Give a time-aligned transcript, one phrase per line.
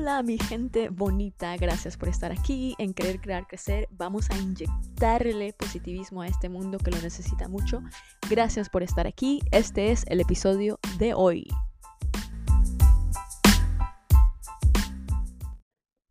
[0.00, 3.88] Hola mi gente bonita, gracias por estar aquí en Querer Crear Crecer.
[3.90, 7.82] Vamos a inyectarle positivismo a este mundo que lo necesita mucho.
[8.30, 9.42] Gracias por estar aquí.
[9.50, 11.48] Este es el episodio de hoy.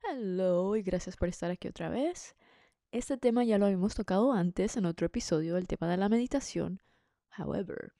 [0.04, 2.36] Hello y gracias por estar aquí otra vez.
[2.92, 6.82] Este tema ya lo habíamos tocado antes en otro episodio, el tema de la meditación.
[7.38, 7.94] However,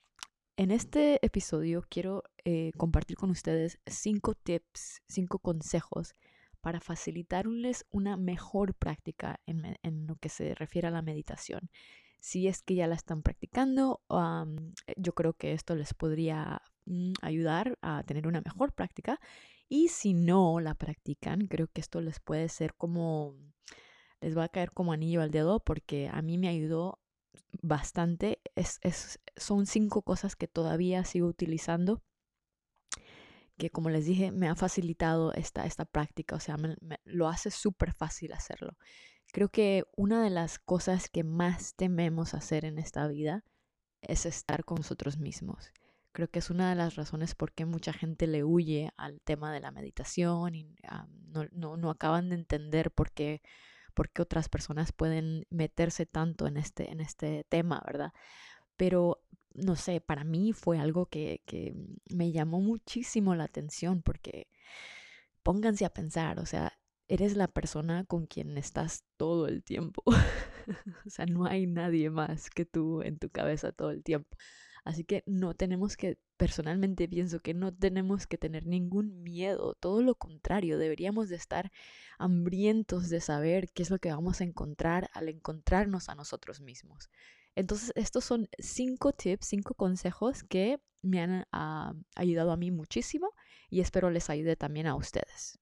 [0.58, 6.16] en este episodio quiero eh, compartir con ustedes cinco tips, cinco consejos
[6.60, 11.70] para facilitarles una mejor práctica en, lo que se refiere a la meditación.
[12.18, 14.02] Si es que ya la están practicando,
[14.96, 19.20] yo creo que esto les podría mm, ayudar a tener una mejor práctica.
[19.68, 23.36] Y si no la practican, creo que esto les puede ser como,
[24.20, 26.98] les va a caer como anillo al dedo porque a mí me ayudó
[27.62, 28.40] bastante.
[28.54, 28.80] Es,
[29.36, 32.02] son cinco cosas que todavía sigo utilizando
[33.58, 37.50] que como les dije me ha facilitado esta, esta práctica, o sea, me, lo hace
[37.50, 38.76] súper fácil hacerlo.
[39.32, 43.44] Creo que una de las cosas que más tememos hacer en esta vida
[44.00, 45.72] es estar con nosotros mismos.
[46.12, 49.52] Creo que es una de las razones por qué mucha gente le huye al tema
[49.52, 50.74] de la meditación y
[51.26, 53.42] no, no, no acaban de entender por qué
[53.98, 58.12] porque otras personas pueden meterse tanto en este, en este tema, ¿verdad?
[58.76, 61.74] Pero, no sé, para mí fue algo que, que
[62.08, 64.46] me llamó muchísimo la atención porque
[65.42, 66.78] pónganse a pensar, o sea,
[67.08, 70.04] eres la persona con quien estás todo el tiempo.
[71.04, 74.36] o sea, no hay nadie más que tú en tu cabeza todo el tiempo.
[74.88, 80.00] Así que no tenemos que, personalmente pienso que no tenemos que tener ningún miedo, todo
[80.00, 81.70] lo contrario, deberíamos de estar
[82.18, 87.10] hambrientos de saber qué es lo que vamos a encontrar al encontrarnos a nosotros mismos.
[87.54, 93.34] Entonces, estos son cinco tips, cinco consejos que me han ah, ayudado a mí muchísimo
[93.68, 95.58] y espero les ayude también a ustedes.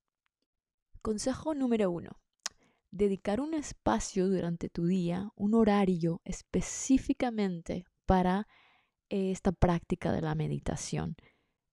[1.02, 2.20] Consejo número uno.
[2.92, 8.46] Dedicar un espacio durante tu día, un horario específicamente para
[9.10, 11.16] esta práctica de la meditación.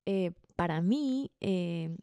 [0.06, 1.96] Eh, para mí, eh,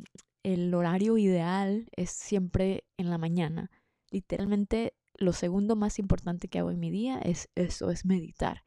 [0.42, 3.70] el horario ideal es siempre en la mañana.
[4.10, 8.64] Literalmente, lo segundo más importante que hago en mi día es eso, es meditar.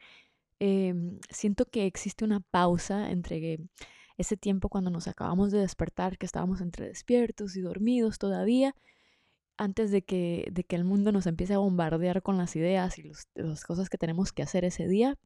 [0.59, 3.59] Em, siento que existe una pausa entre
[4.17, 8.75] ese tiempo cuando nos acabamos de despertar, que estábamos entre despiertos y dormidos todavía,
[9.57, 13.11] antes de que, de que el mundo nos empiece a bombardear con las ideas y
[13.35, 15.17] las cosas que tenemos que hacer ese día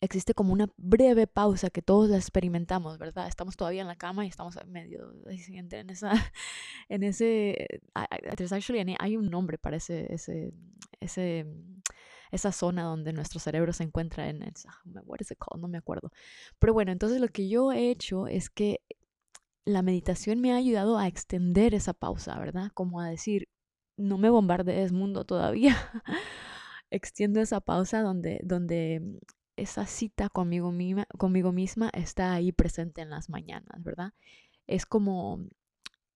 [0.00, 3.28] existe como una breve pausa que todos experimentamos, ¿verdad?
[3.28, 6.12] Estamos todavía en la cama y estamos medio en esa,
[6.88, 10.52] en ese, actually, hay un nombre para ese, ese,
[11.00, 11.46] ese,
[12.32, 14.42] esa zona donde nuestro cerebro se encuentra en,
[15.04, 15.60] what is it called?
[15.60, 16.10] No me acuerdo.
[16.58, 18.80] Pero bueno, entonces lo que yo he hecho es que
[19.64, 22.72] la meditación me ha ayudado a extender esa pausa, ¿verdad?
[22.74, 23.48] Como a decir,
[23.96, 25.76] no me bombardees mundo todavía.
[26.90, 29.00] Extiendo esa pausa donde, donde
[29.56, 34.12] esa cita conmigo misma, está ahí presente en las mañanas, ¿verdad?
[34.66, 35.44] Es como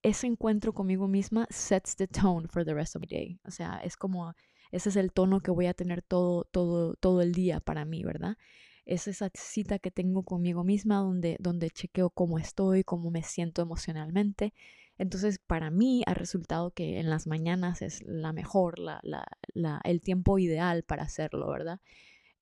[0.03, 3.41] ese encuentro conmigo misma sets the tone for the rest of the day.
[3.45, 4.35] O sea, es como
[4.73, 8.05] ese es el tono que voy a tener todo, todo, todo el día para mí,
[8.05, 8.37] ¿verdad?
[8.85, 13.63] Es esa cita que tengo conmigo misma donde, donde chequeo cómo estoy, cómo me siento
[13.63, 14.55] emocionalmente.
[14.99, 19.81] Entonces, para mí ha resultado que en las mañanas es la mejor, la, la, la,
[19.85, 21.81] el tiempo ideal para hacerlo, ¿verdad?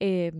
[0.01, 0.33] Eh,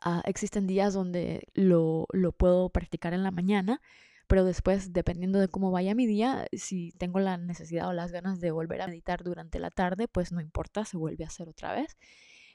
[0.00, 3.80] Ah, existen días donde lo, lo puedo practicar en la mañana,
[4.26, 8.40] pero después, dependiendo de cómo vaya mi día, si tengo la necesidad o las ganas
[8.40, 11.74] de volver a meditar durante la tarde, pues no importa, se vuelve a hacer otra
[11.74, 11.96] vez.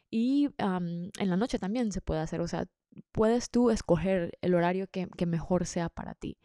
[0.10, 2.68] Y en la noche también se puede hacer, o sea,
[3.12, 6.38] puedes tú escoger el horario que, que mejor sea para ti.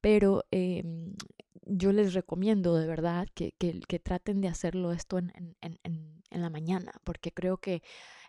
[0.00, 1.14] Pero em,
[1.66, 6.22] yo les recomiendo de verdad que, que, que traten de hacerlo esto en, en, en,
[6.30, 7.82] en, la mañana, porque creo que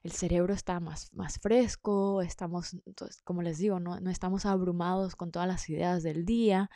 [0.04, 5.16] el cerebro está más, más fresco, estamos, entonces, como les digo, no, no estamos abrumados
[5.16, 6.70] con todas las ideas del día.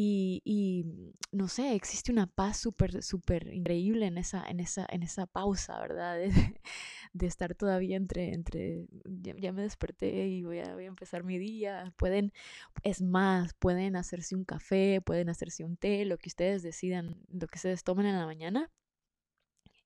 [0.00, 0.84] Y,
[1.32, 5.80] no sé, existe una paz súper, súper increíble en esa, en, esa, en esa pausa,
[5.80, 6.16] ¿verdad?
[6.16, 6.30] De,
[7.26, 11.92] estar todavía entre, entre ya, me desperté y voy a, voy a empezar mi día.
[11.96, 12.32] Pueden,
[12.84, 17.48] es más, pueden hacerse un café, pueden hacerse un té, lo que ustedes decidan, lo
[17.48, 18.70] que ustedes tomen en la mañana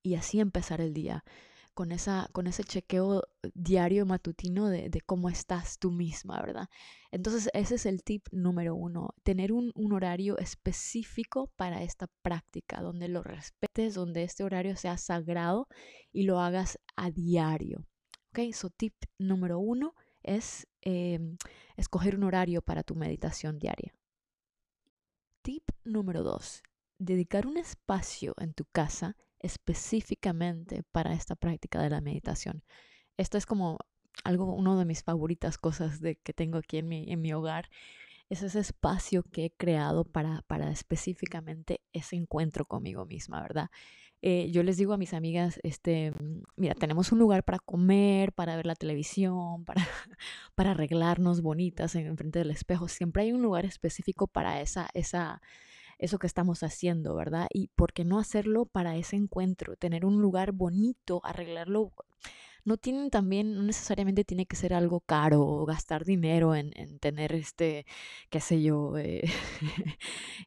[0.02, 1.24] y así empezar el día
[1.74, 3.22] con, esa, con ese chequeo
[3.54, 6.68] diario matutino de, de, cómo estás tú misma, ¿verdad?
[7.10, 12.80] Entonces ese es el tip número uno, tener un, un, horario específico para esta práctica,
[12.80, 15.68] donde lo respetes, donde este horario sea sagrado
[16.12, 17.86] y lo hagas a diario.
[18.30, 18.52] ¿Ok?
[18.54, 21.18] So tip número uno es eh,
[21.76, 23.94] escoger un horario para tu meditación diaria.
[25.42, 26.62] tip número dos,
[26.98, 32.62] dedicar un espacio en tu casa específicamente para esta práctica de la meditación.
[33.16, 33.78] Esto es como
[34.24, 37.68] algo, una de mis favoritas cosas de, que tengo aquí en mi, en mi hogar.
[38.28, 43.70] Es ese espacio que he creado para, para específicamente ese encuentro conmigo misma, ¿verdad?
[44.24, 46.12] Eh, yo les digo a mis amigas, este,
[46.56, 49.84] mira, tenemos un lugar para comer, para ver la televisión, para,
[50.54, 52.86] para arreglarnos bonitas en, frente del espejo.
[52.86, 55.42] Siempre hay un lugar específico para esa, esa,
[55.98, 57.46] eso que estamos haciendo, ¿verdad?
[57.52, 61.92] Y por qué no hacerlo para ese encuentro, tener un lugar bonito, arreglarlo
[62.64, 67.34] no tienen también, no necesariamente tiene que ser algo caro o gastar dinero en, tener
[67.34, 67.86] este,
[68.30, 69.22] qué sé yo, eh,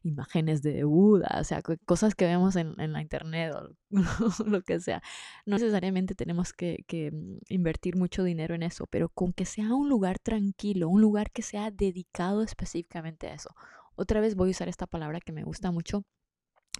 [0.02, 3.74] imágenes de Buda, o sea, cosas que vemos en, la internet o
[4.46, 5.02] lo que sea.
[5.44, 9.74] No necesariamente tenemos que, que mm, invertir mucho dinero en eso, pero con que sea
[9.74, 13.50] un lugar tranquilo, un lugar que sea dedicado específicamente a eso.
[13.96, 16.04] Otra vez voy a usar esta palabra que me gusta mucho,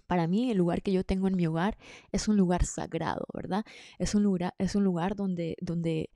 [0.06, 1.76] para mí el lugar que yo tengo en mi hogar
[2.12, 3.64] es un lugar sagrado, ¿verdad?
[3.98, 6.10] Es un lugar, es un lugar donde, donde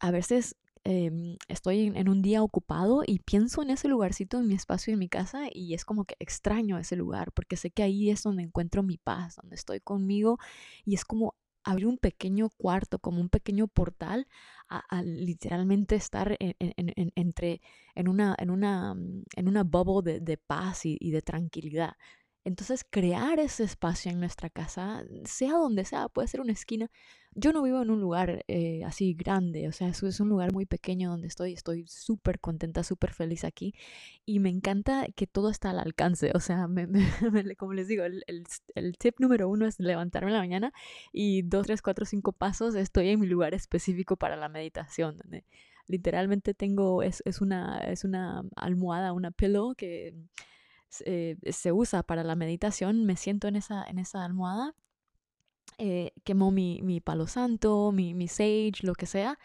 [0.00, 4.54] a veces em, estoy en, un día ocupado y pienso en ese lugarcito en mi
[4.54, 8.10] espacio en mi casa y es como que extraño ese lugar porque sé que ahí
[8.10, 10.38] es donde encuentro mi paz, donde estoy conmigo
[10.84, 11.34] y es como
[11.66, 14.26] abrir un pequeño cuarto, como un pequeño portal
[14.68, 16.54] a, literalmente estar en,
[17.16, 17.60] entre,
[17.94, 18.94] en una, en una,
[19.36, 21.94] en una bubble de, paz y de tranquilidad.
[22.46, 26.92] Entonces, crear ese espacio en nuestra casa, sea donde sea, puede ser una esquina.
[27.34, 30.64] Yo no vivo en un lugar eh, así grande, o sea, es un lugar muy
[30.64, 31.54] pequeño donde estoy.
[31.54, 33.74] Estoy súper contenta, súper feliz aquí.
[34.24, 36.30] Y me encanta que todo está al alcance.
[36.36, 36.68] O sea,
[37.58, 40.72] como les digo, el, tip número uno es levantarme en la mañana
[41.12, 45.16] y dos, tres, cuatro, cinco pasos estoy en mi lugar específico para la meditación.
[45.16, 45.44] Donde
[45.88, 50.14] literalmente tengo, es, es, una, es una almohada, una pillow que
[51.04, 54.74] eh, se usa para la meditación, me siento en esa, en esa almohada,
[55.78, 59.38] eh, quemo mi, mi, palo santo, mi, mi, sage, lo que sea,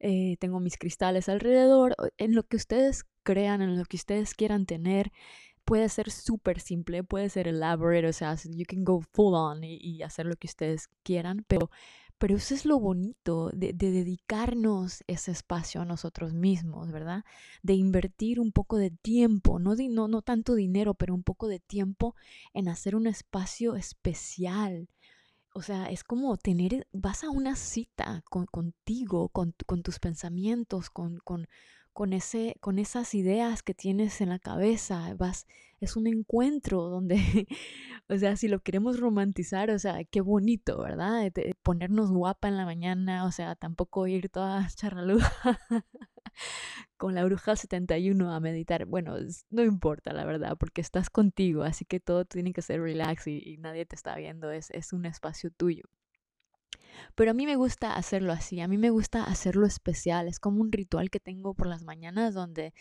[0.00, 4.66] eh, tengo mis cristales alrededor, en lo que ustedes crean, en lo que ustedes quieran
[4.66, 5.12] tener.
[5.64, 9.76] Puede ser súper simple, puede ser elaborate, o sea, you can go full on y,
[9.80, 11.70] y hacer lo que ustedes quieran, pero
[12.18, 17.24] pero eso es lo bonito de, dedicarnos ese espacio a nosotros mismos, ¿verdad?
[17.62, 22.16] De invertir un poco de tiempo, no, tanto dinero, pero un poco de tiempo
[22.54, 24.88] en hacer un espacio especial.
[25.54, 31.20] O sea, es como tener, vas a una cita con, contigo, con, tus pensamientos, con,
[31.20, 35.14] con esas ideas que tienes en la cabeza.
[35.14, 35.46] Vas,
[35.80, 37.16] es un encuentro donde,
[38.08, 41.30] o sea, si lo queremos romantizar, o sea, qué bonito, ¿verdad?
[41.62, 45.30] ponernos guapa en la mañana, o sea, tampoco ir toda charraluda
[46.96, 48.86] con la bruja 71 a meditar.
[48.86, 49.16] Bueno,
[49.50, 53.42] no importa, la verdad, porque estás contigo, así que todo tiene que ser relax y,
[53.44, 55.84] y nadie te está viendo, es, es un espacio tuyo.
[57.14, 60.60] Pero a mí me gusta hacerlo así, a mí me gusta hacerlo especial, es como
[60.60, 62.72] un ritual que tengo por las mañanas donde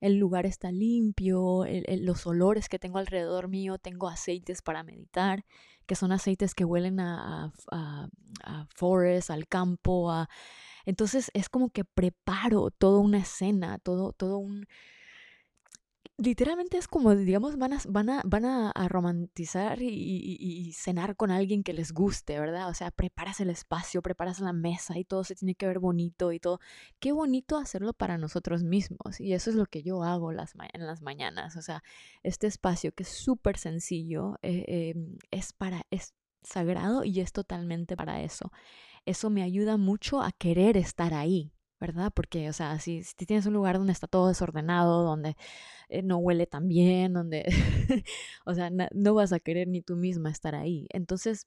[0.00, 1.64] el lugar está limpio,
[2.00, 5.44] los olores que tengo alrededor mío, tengo aceites para meditar,
[5.86, 8.08] que son aceites que huelen a, a,
[8.44, 10.28] a forest, al campo, a...
[10.84, 14.66] entonces es como que preparo toda una escena, todo, todo un,
[16.18, 21.62] literalmente es como, digamos, van a, van a, van a, romantizar y, cenar con alguien
[21.62, 22.68] que les guste, ¿verdad?
[22.68, 26.32] O sea, preparas el espacio, preparas la mesa y todo se tiene que ver bonito
[26.32, 26.60] y todo.
[26.98, 29.20] Qué bonito hacerlo para nosotros mismos.
[29.20, 31.56] Y eso es lo que yo hago las en las mañanas.
[31.56, 31.82] O sea,
[32.22, 37.96] este espacio que es súper sencillo, eh, em, es para, es sagrado y es totalmente
[37.96, 38.50] para eso.
[39.06, 42.12] Eso me ayuda mucho a querer estar ahí, ¿verdad?
[42.14, 45.36] Porque, o sea, si, si tienes un lugar donde está todo desordenado, donde
[45.88, 47.44] eh, no huele tan bien, donde,
[48.46, 50.86] o sea, no vas a querer ni tú misma estar ahí.
[50.90, 51.46] Entonces,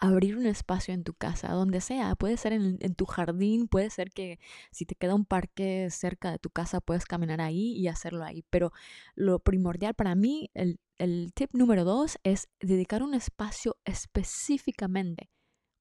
[0.00, 3.90] abrir un espacio en tu casa, donde sea, puede ser en, en, tu jardín, puede
[3.90, 4.38] ser que
[4.70, 8.44] si te queda un parque cerca de tu casa, puedes caminar ahí y hacerlo ahí.
[8.50, 8.72] Pero
[9.14, 15.30] lo primordial para mí, el, el tip número dos es dedicar un espacio específicamente,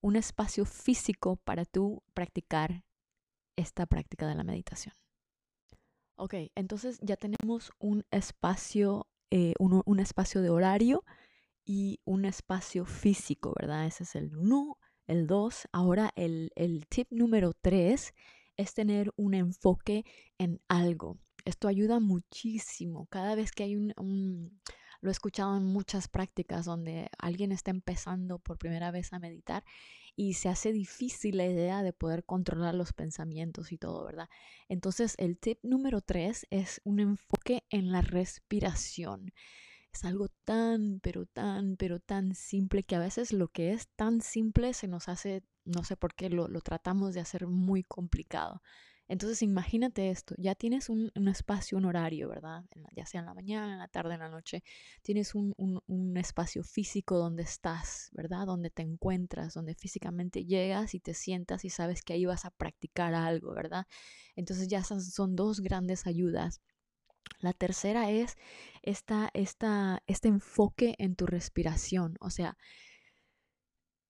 [0.01, 2.84] un espacio físico para tú practicar
[3.55, 4.93] esta práctica de la meditación.
[6.17, 11.03] Ok, entonces ya tenemos un espacio, eh, un, espacio de horario
[11.65, 13.85] y un espacio físico, ¿verdad?
[13.85, 15.67] Ese es el uno, el dos.
[15.74, 18.13] Ahora el, el tip número tres
[18.57, 20.05] es tener un enfoque
[20.38, 21.17] en algo.
[21.45, 23.07] Esto ayuda muchísimo.
[23.07, 24.62] Cada vez que hay un,
[25.05, 29.63] Lo he escuchado en muchas prácticas donde alguien está empezando por primera vez a meditar
[30.15, 34.29] y se hace difícil la idea de poder controlar los pensamientos y todo, ¿verdad?
[34.67, 39.31] Entonces el tip número tres es un enfoque en la respiración.
[39.93, 44.21] Es algo tan, pero tan, pero tan simple que a veces lo que es tan
[44.21, 48.63] simple se nos hace, no sé por qué, lo, lo tratamos de hacer muy complicado.
[49.07, 52.63] Entonces imagínate esto, ya tienes un, espacio, un horario, ¿verdad?
[52.95, 54.63] Ya sea en la mañana, en la tarde, en la noche,
[55.03, 58.47] tienes un, un, espacio físico donde estás, ¿verdad?
[58.47, 62.51] Donde te encuentras, donde físicamente llegas y te sientas y sabes que ahí vas a
[62.51, 63.85] practicar algo, ¿verdad?
[64.35, 66.62] Entonces ya son dos grandes ayudas.
[67.39, 68.38] La tercera es
[68.81, 72.57] esta, esta, este enfoque en tu respiración, o sea,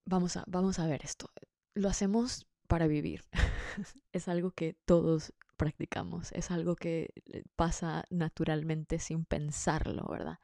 [0.05, 1.31] vamos a, vamos a ver esto.
[1.73, 3.25] Lo hacemos para vivir.
[4.11, 10.39] es algo que todos practicamos, es algo que eh, pasa naturalmente sin pensarlo, ¿verdad?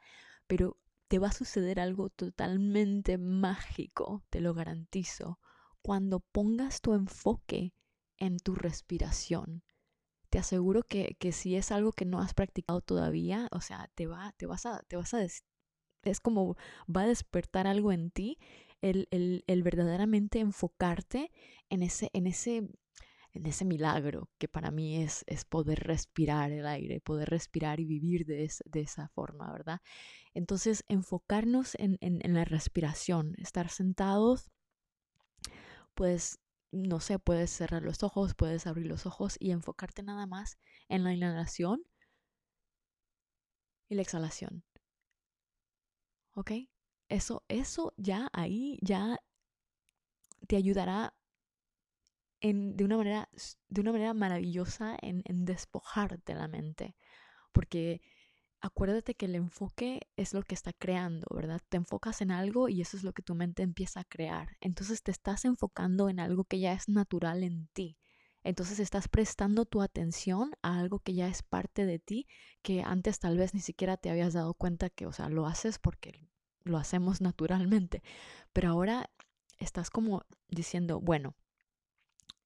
[0.46, 5.38] Pero te va a suceder algo totalmente mágico, te lo garantizo,
[5.82, 7.74] cuando pongas tu enfoque
[8.16, 9.64] en tu respiración.
[10.30, 14.32] Te aseguro que, si es algo que no has practicado todavía, o sea, te, va,
[14.38, 15.20] te vas a, te vas a
[16.04, 16.56] es como
[16.88, 18.38] va a despertar algo en ti
[18.82, 21.30] el, el, el, verdaderamente enfocarte
[21.70, 22.68] en ese, en ese
[23.32, 27.86] en ese milagro que para mí es, es poder respirar el aire, poder respirar y
[27.86, 29.80] vivir de, de esa forma, ¿verdad?
[30.34, 34.50] Entonces, enfocarnos en, en, la respiración, estar sentados,
[35.94, 36.40] pues,
[36.72, 40.58] no sé, puedes cerrar los ojos, puedes abrir los ojos y enfocarte nada más
[40.88, 41.82] en la inhalación
[43.88, 44.64] y la exhalación.
[46.34, 46.71] ¿Ok?
[47.08, 49.18] Eso, eso ya ahí ya
[50.46, 51.14] te ayudará
[52.40, 53.28] de, una manera,
[53.68, 56.96] de una manera maravillosa en, en despojarte la mente.
[57.52, 58.00] Porque
[58.60, 61.60] acuérdate que el enfoque es lo que está creando, ¿verdad?
[61.68, 64.56] Te enfocas en algo y eso es lo que tu mente empieza a crear.
[64.60, 67.98] Entonces te estás enfocando en algo que ya es natural en ti.
[68.44, 72.26] Entonces estás prestando tu atención a algo que ya es parte de ti,
[72.62, 75.78] que antes tal vez ni siquiera te habías dado cuenta que, o sea, lo haces
[75.78, 76.28] porque
[76.64, 78.02] lo hacemos naturalmente.
[78.52, 79.10] Pero ahora
[79.58, 81.34] estás como diciendo, bueno,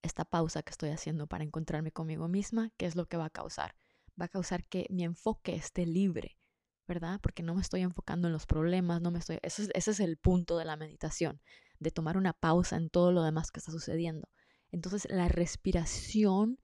[0.02, 3.30] esta pausa que estoy haciendo para encontrarme conmigo misma, ¿qué es lo que va a
[3.30, 3.74] causar?
[4.20, 6.38] Va a causar que mi enfoque esté libre,
[6.86, 7.20] ¿verdad?
[7.20, 9.38] Porque no me estoy enfocando en los problemas, no me estoy...
[9.42, 11.40] Ese es, ese es el punto de la meditación,
[11.78, 14.28] de tomar una pausa en todo lo demás que está sucediendo.
[14.70, 16.58] Entonces la respiración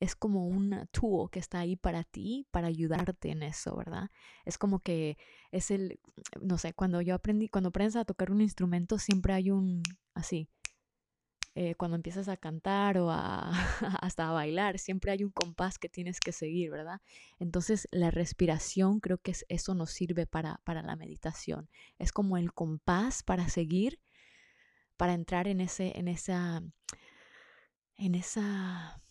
[0.00, 4.10] es como un tool que está ahí para ti, para ayudarte en eso, ¿verdad?
[4.44, 5.18] Es como que
[5.50, 6.00] es el,
[6.40, 9.82] no sé, cuando yo aprendí, cuando aprendes a tocar un instrumento, siempre hay un,
[10.14, 10.48] así,
[11.60, 13.10] eh, cuando empiezas a cantar o
[14.00, 17.00] hasta a bailar, siempre hay un compás que tienes que seguir, ¿verdad?
[17.40, 21.68] Entonces la respiración creo que eso nos sirve para, para la meditación.
[21.98, 23.98] Es como el compás para seguir,
[24.96, 26.62] para entrar en, ese, en, esa,
[27.96, 29.02] en esa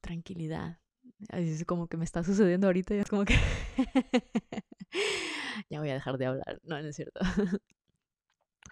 [0.00, 0.78] tranquilidad.
[1.28, 3.34] Es como que me está sucediendo ahorita y es como que
[5.70, 6.60] ya voy a dejar de hablar.
[6.64, 7.20] No, no es cierto.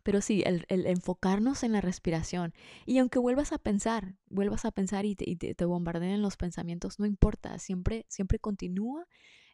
[0.05, 2.55] Pero sí, el, enfocarnos en la respiración.
[2.87, 6.99] Y aunque vuelvas a pensar, vuelvas a pensar y te, y te, bombardeen los pensamientos,
[6.99, 9.07] no importa, siempre, siempre continúa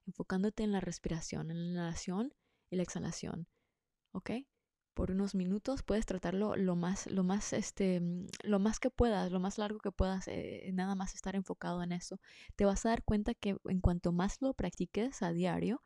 [0.06, 2.34] enfocándote en la respiración, en la inhalación
[2.70, 3.48] y la exhalación.
[4.12, 4.30] ¿Ok?
[4.94, 9.32] Por unos minutos puedes tratarlo lo más, lo más, este, mm, lo más que puedas,
[9.32, 12.20] lo más largo que puedas, eh, nada más estar enfocado en eso.
[12.56, 15.82] Te vas a dar cuenta que en cuanto más lo practiques a diario,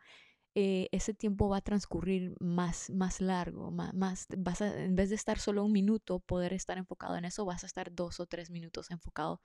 [0.54, 5.08] eh, ese tiempo va a transcurrir más, más largo, más, más, vas a, en vez
[5.10, 8.26] de estar solo un minuto, poder estar enfocado en eso, vas a estar dos o
[8.26, 9.40] tres minutos enfocado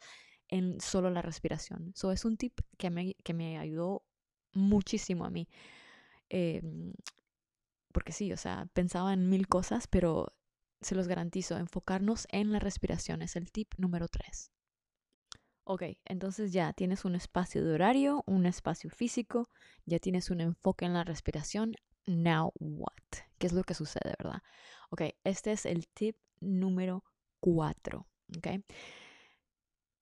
[0.50, 1.92] en solo la respiración.
[1.96, 4.04] Eso es un tip que me, que me ayudó
[4.54, 5.48] muchísimo a mí.
[6.30, 6.94] Em,
[7.94, 10.34] porque sí, o sea, pensaba en mil cosas, pero
[10.82, 14.52] se los garantizo, enfocarnos en la respiración es el tip número tres.
[15.66, 19.50] Ok, entonces ya tienes un espacio de horario, un espacio físico,
[19.86, 21.76] ya tienes un enfoque en la respiración.
[22.06, 23.22] Now what?
[23.38, 24.42] ¿Qué es lo que sucede, verdad?
[24.90, 27.06] Ok, este es el tip número
[27.40, 28.08] cuatro.
[28.38, 28.48] Ok,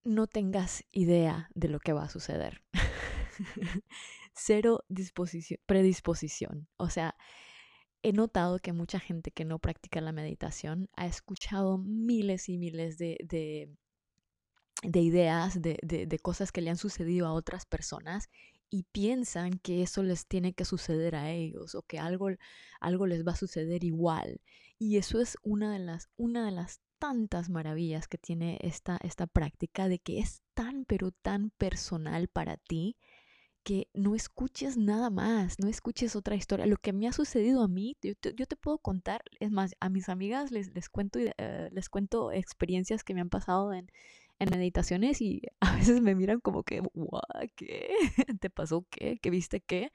[0.04, 2.64] no tengas idea de lo que va a suceder.
[4.34, 6.68] Cero disposición, predisposición.
[6.78, 7.16] O sea,
[8.04, 12.98] he notado que mucha gente que no practica la meditación ha escuchado miles y miles
[12.98, 13.18] de
[14.84, 18.30] de ideas, de, de, cosas que le han sucedido a otras personas
[18.70, 22.30] y piensan que eso les tiene que suceder a ellos o que algo,
[22.80, 24.42] algo les va a suceder igual.
[24.80, 29.28] Y eso es una de las, una de las tantas maravillas que tiene esta, esta
[29.28, 32.98] práctica de que es tan pero tan personal para ti
[33.64, 36.66] que no escuches nada más, no escuches otra historia.
[36.66, 40.10] Lo que me ha sucedido a mí, yo te, puedo contar, es más, a mis
[40.10, 43.92] amigas les, les, cuento, eh, les cuento experiencias que me han pasado en,
[44.40, 46.82] en meditaciones y a veces me miran como que,
[47.56, 47.96] ¿qué?
[48.40, 49.20] ¿Te pasó qué?
[49.22, 49.92] ¿Qué viste qué?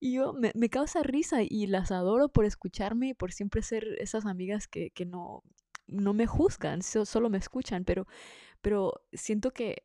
[0.00, 3.96] Y yo me, me, causa risa y las adoro por escucharme y por siempre ser
[4.00, 5.42] esas amigas que, que no,
[5.86, 8.06] no me juzgan, solo me escuchan, pero,
[8.60, 9.84] pero siento que,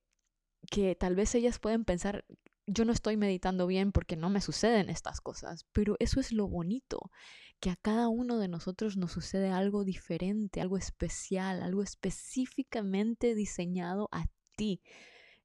[0.69, 2.25] que tal vez ellas pueden pensar,
[2.71, 6.47] yo no estoy meditando bien porque no me suceden estas cosas, pero eso es lo
[6.47, 7.11] bonito,
[7.59, 14.07] que a cada uno de nosotros nos sucede algo diferente, algo especial, algo específicamente diseñado
[14.11, 14.25] a
[14.55, 14.81] ti.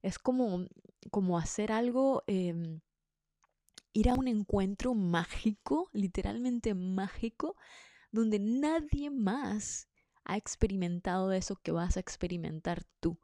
[0.01, 0.65] Es como,
[1.11, 2.79] como hacer algo, em,
[3.93, 7.55] ir a un encuentro mágico, literalmente mágico,
[8.11, 9.89] donde nadie más
[10.23, 13.19] ha experimentado eso que vas a experimentar tú.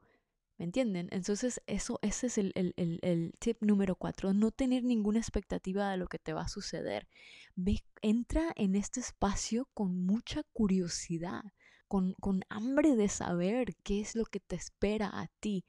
[0.57, 1.07] ¿Me entienden?
[1.11, 6.07] Entonces, eso, ese es el, el, tip número cuatro, no tener ninguna expectativa de lo
[6.07, 7.07] que te va a suceder.
[7.55, 11.43] Ve, entra en este espacio con mucha curiosidad,
[11.87, 15.65] con, con hambre de saber qué es lo que te espera a ti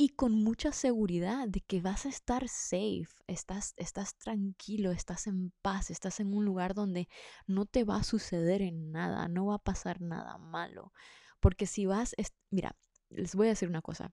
[0.00, 5.52] y con mucha seguridad de que vas a estar safe, estás, estás tranquilo, estás en
[5.60, 7.08] paz, estás en un lugar donde
[7.48, 10.92] no te va a suceder en nada, no va a pasar nada malo.
[11.40, 12.14] Porque si vas,
[12.50, 12.76] mira,
[13.10, 14.12] les voy a decir una cosa.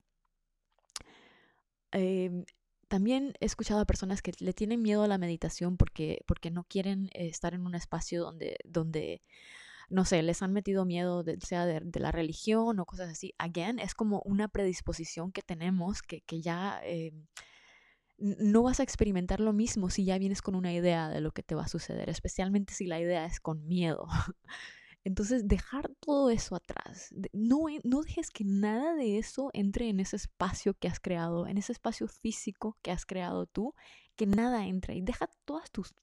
[1.96, 2.44] Em,
[2.90, 6.66] también he escuchado a personas que le tienen miedo a la meditación porque, porque no
[6.66, 9.24] quieren eh, estar en un espacio donde, donde,
[9.90, 13.34] no sé, les han metido miedo, de, sea de, la religión o cosas así.
[13.38, 17.26] Again, es como una predisposición que tenemos que, que ya em,
[18.18, 21.44] no vas a experimentar lo mismo si ya vienes con una idea de lo que
[21.44, 24.08] te va a suceder, especialmente si la idea es con miedo.
[25.06, 27.14] Entonces, dejar todo eso atrás.
[27.32, 31.60] No, no dejes que nada de eso entre en ese espacio que has creado, en
[31.60, 33.76] ese espacio físico que has creado tú,
[34.16, 35.94] que nada entre y deja todas tus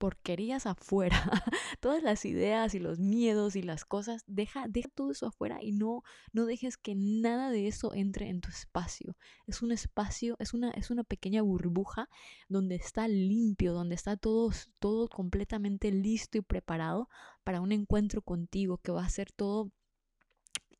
[0.00, 1.20] porquerías afuera,
[1.80, 5.72] todas las ideas y los miedos y las cosas, deja, deja todo eso afuera y
[5.72, 6.02] no,
[6.32, 9.14] no dejes que nada de eso entre en tu espacio.
[9.46, 12.08] Es un espacio, es una, es una pequeña burbuja
[12.48, 17.10] donde está limpio, donde está todo, todo completamente listo y preparado
[17.44, 19.70] para un encuentro contigo que va a ser todo,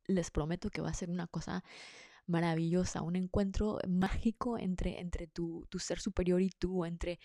[0.06, 1.62] les prometo que va a ser una cosa
[2.26, 7.20] maravillosa, un encuentro mágico entre, entre tu, tu ser superior y tú, entre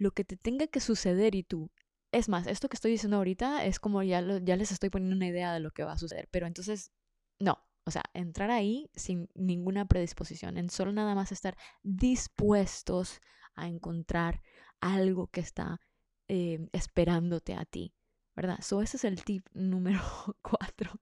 [0.00, 1.70] lo que te tenga que suceder y tú.
[2.10, 5.28] Es más, esto que estoy diciendo ahorita es como ya, ya les estoy poniendo una
[5.28, 6.90] idea de lo que va a suceder, pero entonces,
[7.38, 13.20] no, o sea, entrar ahí sin ninguna predisposición, en solo nada más estar dispuestos
[13.54, 14.42] a encontrar
[14.80, 15.80] algo que está
[16.28, 17.92] eh, esperándote a ti,
[18.34, 18.58] ¿verdad?
[18.62, 20.00] So, ese es el tip número
[20.42, 20.98] cuatro.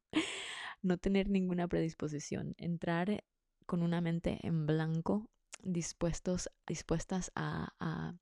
[0.83, 3.25] no tener ninguna predisposición, entrar
[3.65, 5.31] con una mente en blanco,
[5.63, 8.15] dispuestos, dispuestas a a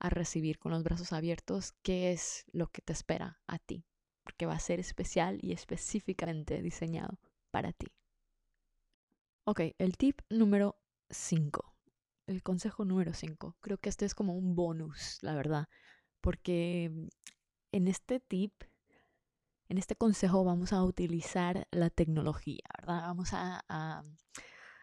[0.00, 3.84] recibir con los brazos abiertos qué es lo que te espera a ti,
[4.22, 7.18] porque va a ser especial y específicamente diseñado
[7.50, 7.88] para ti.
[9.44, 10.78] Ok, el tip número
[11.10, 11.74] 5,
[12.26, 15.68] el consejo número 5, creo que este es como un bonus, la verdad,
[16.20, 17.08] porque
[17.72, 18.52] en este tip,
[19.68, 23.02] en este consejo vamos a utilizar la tecnología, ¿verdad?
[23.02, 24.04] Vamos a, a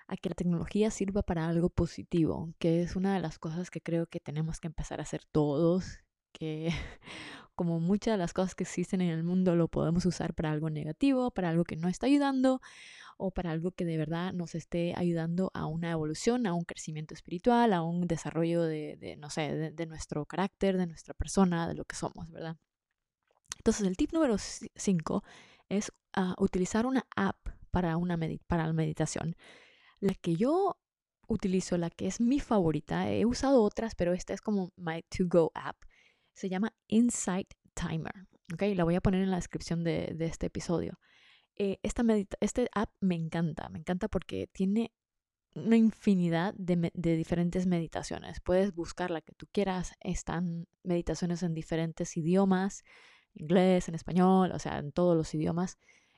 [0.08, 3.82] a que la tecnología sirva para algo positivo, que es una de las cosas que
[3.82, 6.00] creo que tenemos que empezar a hacer todos,
[6.32, 6.70] que
[7.56, 10.70] como muchas de las cosas que existen en el mundo lo podemos usar para algo
[10.70, 12.62] negativo, para algo que no está ayudando
[13.18, 17.14] o para algo que de verdad nos esté ayudando a una evolución, a un crecimiento
[17.14, 21.86] espiritual, a un desarrollo de, no sé, de, nuestro carácter, de nuestra persona, de lo
[21.86, 22.58] que somos, ¿verdad?
[23.58, 25.24] Entonces el tip número 5
[25.70, 27.38] es ah, utilizar una app
[27.72, 29.36] para, una para la meditación.
[30.00, 30.78] La que yo
[31.28, 35.52] utilizo, la que es mi favorita, he usado otras, pero esta es como my to-go
[35.56, 35.78] app.
[36.34, 38.28] Se llama Insight Timer.
[38.54, 38.62] ¿ok?
[38.76, 41.00] La voy a poner en la descripción de, este episodio.
[41.56, 42.04] Eh, esta
[42.42, 44.92] este app me encanta, me encanta porque tiene
[45.56, 48.42] una infinidad de, de, diferentes meditaciones.
[48.42, 49.94] Puedes buscar la que tú quieras.
[50.02, 52.84] Están meditaciones en diferentes idiomas,
[53.34, 55.78] inglés, en español, o sea, en todos los idiomas.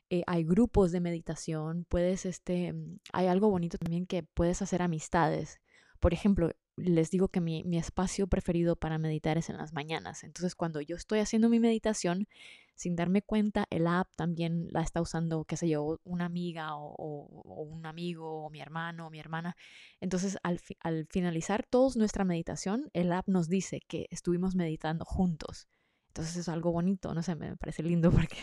[0.10, 4.82] Eh, hay grupos de meditación, puedes, este, mm, hay algo bonito también que puedes hacer
[4.82, 5.60] amistades.
[6.00, 10.24] Por ejemplo, les digo que mi, mi, espacio preferido para meditar es en las mañanas.
[10.24, 12.28] Entonces, cuando yo estoy haciendo mi meditación,
[12.76, 17.26] sin darme cuenta, el app también la está usando, qué sé yo, una amiga o,
[17.64, 19.58] un amigo o mi hermano o mi hermana.
[20.00, 25.68] Entonces, al, al finalizar toda nuestra meditación, el app nos dice que estuvimos meditando juntos.
[26.10, 28.38] Entonces, es algo bonito, no sé, me parece lindo porque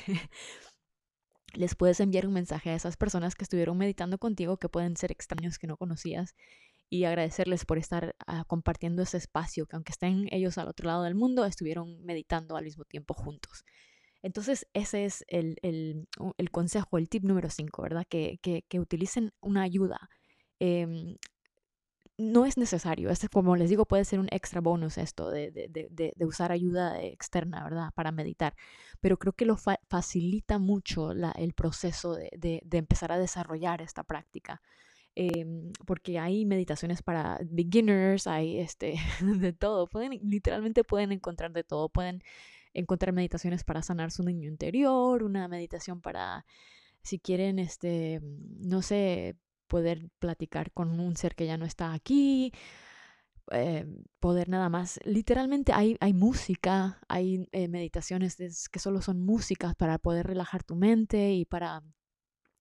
[1.55, 5.13] les puedes enviar un mensaje a esas personas que estuvieron meditando contigo, que pueden ser
[5.13, 6.35] extraños que no conocías,
[6.91, 11.03] y agradecerles por estar ah, compartiendo ese espacio, que aunque estén ellos al otro lado
[11.05, 13.65] del mundo, estuvieron meditando al mismo tiempo juntos.
[14.23, 18.07] Entonces, ese es el, el, consejo, el tip número 5, ¿verdad?
[18.09, 20.09] Que, que, que, utilicen una ayuda.
[20.61, 21.17] Eh,
[22.17, 23.11] no es necesario.
[23.11, 26.53] Este, como les digo, puede ser un extra bonus esto de, de, de, de usar
[26.53, 27.91] ayuda externa, ¿verdad?
[27.95, 28.55] Para meditar.
[29.01, 34.05] Pero creo que lo fa facilita mucho la, el proceso de, empezar a desarrollar esta
[34.05, 34.63] práctica.
[35.17, 35.47] Eh,
[35.87, 39.87] porque hay meditaciones para beginners, hay este, de todo.
[39.87, 41.89] Pueden, literalmente pueden encontrar de todo.
[41.89, 42.23] Pueden
[42.75, 46.45] encontrar meditaciones para sanar su niño interior, una meditación para,
[47.03, 52.53] si quieren, este, no sé, poder platicar con un ser que ya no está aquí,
[53.53, 53.87] eh,
[54.21, 55.01] poder nada más.
[55.05, 58.37] Literalmente hay, hay música, hay eh, meditaciones
[58.71, 61.83] que solo son músicas para poder relajar tu mente y para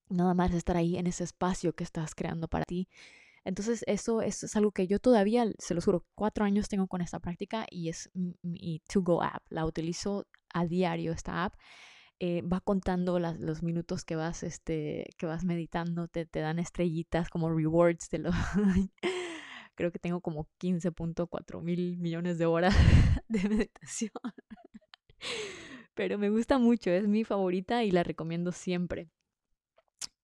[0.09, 2.87] nada más estar ahí en ese espacio que estás creando para ti.
[3.45, 7.01] Entonces eso, eso, es algo que yo todavía, se lo juro, cuatro años tengo con
[7.01, 9.43] esta práctica y es mi To Go app.
[9.49, 11.55] La utilizo a diario esta app.
[12.25, 17.29] Eh, va contando los minutos que vas, este, que vas meditando, te, te dan estrellitas
[17.29, 18.31] como rewards de lo...
[19.75, 22.73] Creo que tengo como 15.4 mil millones de horas
[23.27, 24.13] de meditación.
[25.95, 29.09] Pero me gusta mucho, es mi favorita y la recomiendo siempre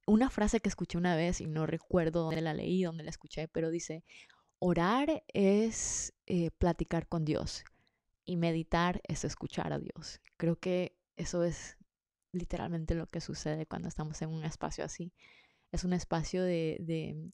[0.08, 3.50] una frase que escuché una vez y no recuerdo dónde la leí, dónde la escuché,
[3.50, 4.06] pero dice,
[4.60, 7.66] orar es eh, platicar con Dios
[8.24, 10.22] y meditar es escuchar a Dios.
[10.38, 11.76] Creo que eso es
[12.32, 15.14] literalmente lo que sucede cuando estamos en un espacio así.
[15.72, 17.32] Es un espacio de, de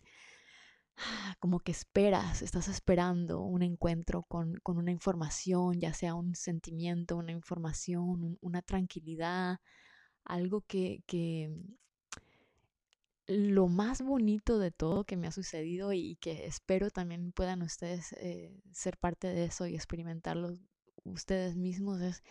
[1.39, 7.17] como que esperas, estás esperando un encuentro con, con, una información, ya sea un sentimiento,
[7.17, 9.59] una información, una tranquilidad,
[10.23, 11.51] algo que, que,
[13.27, 18.13] lo más bonito de todo que me ha sucedido y que espero también puedan ustedes
[18.19, 20.51] eh, ser parte de eso y experimentarlo
[21.03, 22.23] ustedes mismos es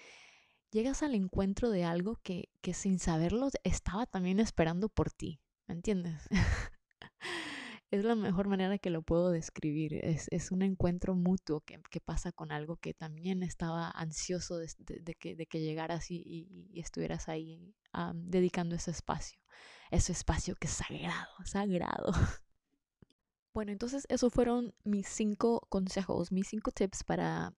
[0.74, 5.74] llegas al encuentro de algo que, que sin saberlo estaba también esperando por ti, ¿me
[5.74, 6.20] entiendes?
[7.92, 9.94] es la mejor manera que lo puedo describir.
[9.94, 14.68] Es, es un encuentro mutuo que, que, pasa con algo que también estaba ansioso de,
[14.78, 17.72] de, que, de que, llegaras y, y, estuvieras ahí
[18.14, 19.38] dedicando ese espacio
[19.92, 22.12] ese espacio que es sagrado, sagrado.
[23.54, 27.54] Bueno, entonces esos fueron mis cinco consejos, mis cinco tips para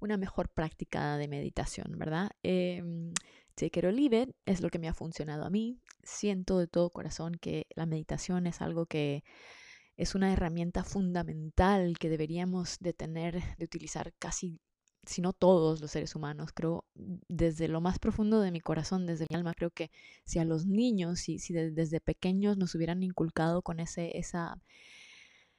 [0.00, 2.30] una mejor práctica de meditación, ¿verdad?
[2.42, 2.82] Eh,
[3.54, 5.78] take leave it es lo que me ha funcionado a mí.
[6.02, 9.24] Siento de todo corazón que la meditación es algo que
[9.96, 14.60] es una herramienta fundamental que deberíamos de tener, de utilizar casi
[15.04, 16.50] sino todos los seres humanos.
[16.54, 16.84] Creo,
[17.28, 19.90] desde lo más profundo de mi corazón, desde mi alma, creo que
[20.24, 24.60] si a los niños, si, si desde pequeños nos hubieran inculcado con ese, esa,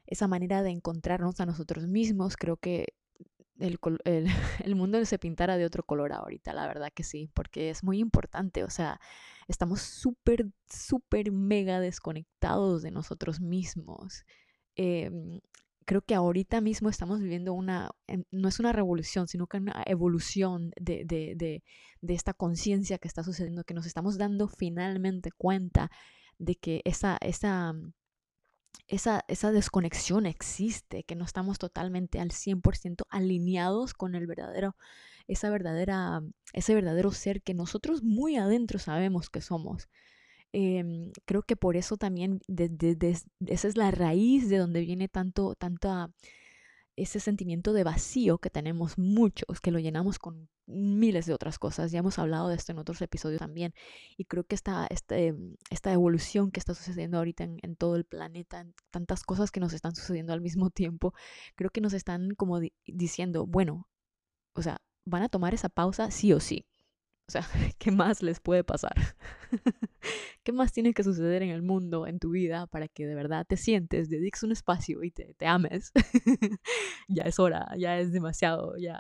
[0.06, 2.94] esa manera de encontrarnos a nosotros mismos, creo que
[3.60, 3.80] el,
[4.66, 8.00] el, mundo se pintara de otro color ahorita, la verdad que sí, porque es muy
[8.00, 9.00] importante, o sea,
[9.48, 14.26] estamos súper, súper mega desconectados de nosotros mismos.
[14.76, 15.12] Eh,
[15.90, 17.90] creo que ahorita mismo estamos viviendo una,
[18.30, 21.64] no es una revolución, sino que una evolución de, de, de,
[22.02, 25.90] de esta conciencia que está sucediendo, que nos estamos dando finalmente cuenta
[26.38, 27.74] de que esa, esa,
[28.88, 34.76] esa, esa desconexión existe, que no estamos totalmente al 100% alineados con el verdadero,
[35.28, 36.22] esa verdadera,
[36.54, 39.90] ese verdadero ser que nosotros muy adentro sabemos que somos.
[40.52, 42.42] Eh, creo que por eso también
[43.48, 46.10] esa es la raíz de donde viene tanto, tanta
[47.02, 51.92] ese sentimiento de vacío que tenemos muchos, que lo llenamos con miles de otras cosas.
[51.92, 53.74] Ya hemos hablado de esto en otros episodios también.
[54.18, 55.36] Y creo que esta, este,
[55.70, 59.96] esta evolución que está sucediendo ahorita en, todo el planeta, tantas cosas que nos están
[59.96, 61.14] sucediendo al mismo tiempo,
[61.56, 63.88] creo que nos están como diciendo, bueno,
[64.54, 66.66] o sea, van a tomar esa pausa sí o sí.
[67.30, 67.44] O sea,
[67.78, 68.96] ¿qué más les puede pasar?
[70.44, 73.46] ¿Qué más tiene que suceder en el mundo, en tu vida, para que de verdad
[73.48, 75.92] te sientes, dediques un espacio y te, ames?
[77.08, 79.00] ya es hora, ya es demasiado, ya.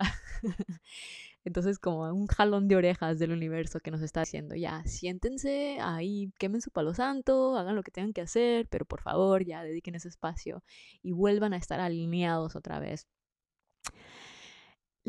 [1.43, 6.31] Entonces, como un jalón de orejas del universo que nos está diciendo, ya, siéntense ahí,
[6.37, 9.95] quemen su palo santo, hagan lo que tengan que hacer, pero por favor, ya dediquen
[9.95, 10.63] ese espacio
[11.01, 13.07] y vuelvan a estar alineados otra vez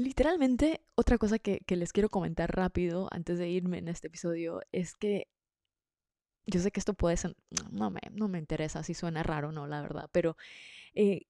[0.01, 4.63] Literalmente, otra cosa que, que, les quiero comentar rápido antes de irme en este episodio
[4.73, 5.29] es que
[6.47, 7.37] yo sé que esto puede ser,
[7.71, 10.39] no me, no me interesa si suena raro o no, la verdad, pero
[10.95, 11.27] eh,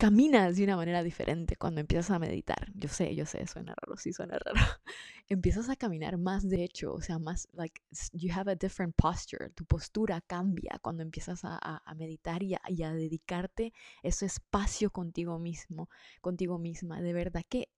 [0.00, 2.72] caminas de una manera diferente cuando empiezas a meditar.
[2.74, 4.58] Yo sé, yo sé, suena raro, sí suena raro.
[5.28, 7.82] empiezas a caminar más de hecho, o sea, más, like,
[8.14, 9.50] you have a different posture.
[9.50, 14.90] Tu postura cambia cuando empiezas a, a, meditar y a, y a dedicarte ese espacio
[14.90, 15.90] contigo mismo,
[16.22, 17.02] contigo misma.
[17.02, 17.68] De verdad que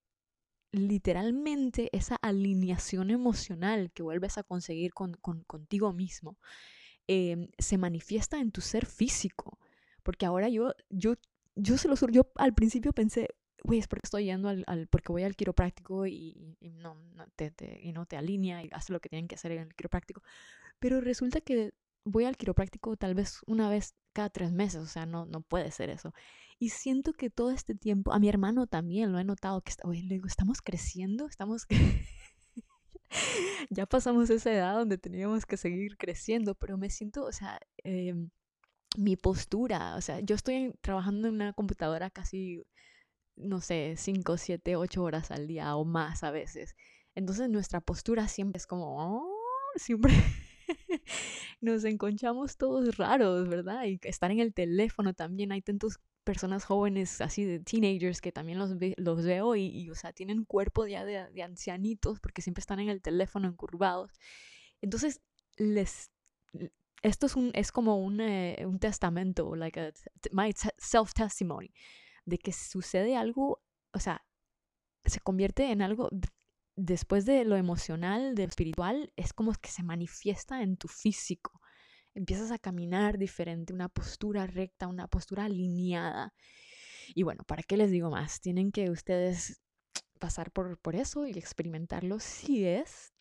[0.71, 6.39] literalmente esa alineación emocional que vuelves a conseguir con, con, contigo mismo
[7.09, 9.59] em, se manifiesta en tu ser físico.
[10.05, 11.15] Porque ahora yo, yo
[11.55, 13.29] yo se lo yo al principio pensé,
[13.65, 17.53] güey, es porque estoy yendo al, al, porque voy al quiropráctico y, no, no te,
[17.83, 20.23] y no te alinea y hace lo que tienen que hacer en el quiropráctico.
[20.79, 21.73] Pero resulta que
[22.05, 25.71] voy al quiropráctico tal vez una vez cada tres meses, o sea, no, no puede
[25.71, 26.13] ser eso.
[26.59, 30.03] Y siento que todo este tiempo, a mi hermano también lo he notado, que oye,
[30.03, 31.67] le digo, estamos creciendo, estamos...
[33.71, 38.15] ya pasamos esa edad donde teníamos que seguir creciendo, pero me siento, o sea, eh,
[38.97, 42.63] mi postura, o sea, yo estoy trabajando en una computadora casi,
[43.37, 46.77] no sé, 5, 7, 8 horas al día o más a veces.
[47.15, 49.31] Entonces nuestra postura siempre es como, oh",
[49.77, 50.13] siempre
[51.61, 53.85] nos enconchamos todos raros, ¿verdad?
[53.87, 58.59] Y estar en el teléfono también, hay tantas personas jóvenes, así de teenagers, que también
[58.59, 62.89] los, los veo y, o sea, tienen cuerpo ya de ancianitos porque siempre están en
[62.89, 64.13] el teléfono encurvados.
[64.81, 65.21] Entonces,
[65.57, 66.11] les
[67.03, 69.93] esto es, un, es como un, eh, un testamento, like a,
[70.31, 71.75] my self-testimony,
[72.25, 73.63] de que sucede algo,
[73.93, 74.25] o sea,
[75.05, 76.09] se convierte en algo
[76.77, 81.61] después de lo emocional, de lo espiritual, es como que se manifiesta en tu físico.
[82.15, 86.35] Empiezas a caminar diferente, una postura recta, una postura alineada.
[87.15, 88.41] Y bueno, ¿para qué les digo más?
[88.41, 89.61] Tienen que ustedes
[90.21, 93.13] pasar por, por eso y experimentarlo si es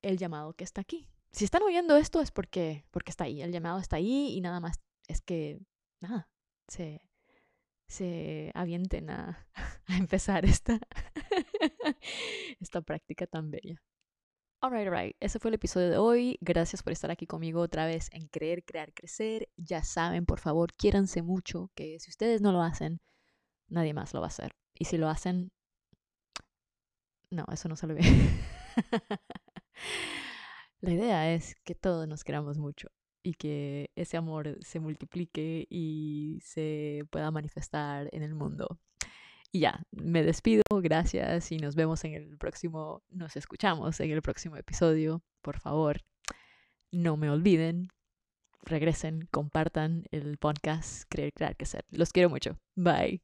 [0.00, 3.50] el llamado que está aquí si están oyendo esto es porque, porque está ahí, el
[3.50, 5.58] llamado está ahí y nada más es que,
[6.00, 6.28] nada,
[6.68, 7.00] se,
[7.88, 9.48] se avienten a,
[9.86, 10.78] a empezar esta,
[12.60, 13.82] esta práctica tan bella.
[14.60, 16.38] Alright, alright, ese fue el episodio de hoy.
[16.40, 19.50] Gracias por estar aquí conmigo otra vez en Creer, Crear, Crecer.
[19.56, 23.00] Ya saben, por favor, quiéranse mucho, que si ustedes no lo hacen,
[23.68, 24.54] nadie más lo va a hacer.
[24.72, 25.52] Y si lo hacen,
[27.28, 28.02] no, eso no se lo ve.
[30.84, 32.88] La idea es que todos nos queramos mucho
[33.22, 38.78] y que ese amor se multiplique y se pueda manifestar en el mundo.
[39.50, 44.20] Y ya, me despido, gracias y nos vemos en el próximo, nos escuchamos en el
[44.20, 45.22] próximo episodio.
[45.40, 46.02] Por favor,
[46.92, 47.88] no me olviden,
[48.60, 51.86] regresen, compartan el podcast Creer, Crear, Crecer.
[51.92, 52.58] Los quiero mucho.
[52.74, 53.22] Bye.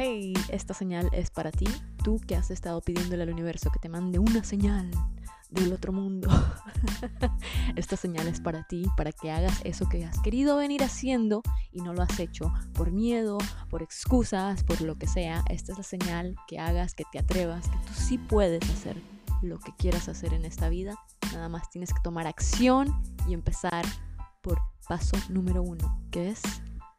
[0.00, 1.66] Hey, esta señal es para ti,
[2.04, 4.88] tú que has estado pidiéndole al universo que te mande una señal
[5.50, 6.28] del otro mundo.
[7.74, 11.80] esta señal es para ti, para que hagas eso que has querido venir haciendo y
[11.80, 13.38] no lo has hecho por miedo,
[13.70, 15.42] por excusas, por lo que sea.
[15.50, 19.02] Esta es la señal que hagas, que te atrevas, que tú sí puedes hacer
[19.42, 20.94] lo que quieras hacer en esta vida.
[21.32, 23.84] Nada más tienes que tomar acción y empezar
[24.42, 26.40] por paso número uno, que es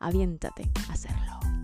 [0.02, 1.59] aviéntate a hacerlo.